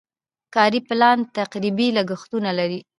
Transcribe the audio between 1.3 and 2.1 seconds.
تقریبي